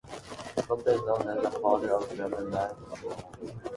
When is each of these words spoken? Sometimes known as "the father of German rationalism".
Sometimes 0.65 0.99
known 1.05 1.29
as 1.29 1.43
"the 1.43 1.59
father 1.61 1.91
of 1.93 2.17
German 2.17 2.49
rationalism". 2.49 3.23